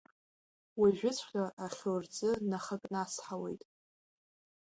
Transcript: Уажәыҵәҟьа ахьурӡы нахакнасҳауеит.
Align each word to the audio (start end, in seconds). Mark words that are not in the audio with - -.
Уажәыҵәҟьа 0.79 1.43
ахьурӡы 1.65 2.29
нахакнасҳауеит. 2.49 3.63